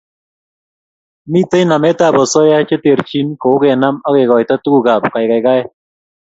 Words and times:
Mitei 1.31 1.65
nametab 1.67 2.13
osoya 2.23 2.59
che 2.67 2.77
terchin 2.83 3.27
kou 3.41 3.55
kenam 3.61 3.95
akekoito 4.07 4.55
tugukab 4.63 5.01
kaikaikaet 5.13 5.67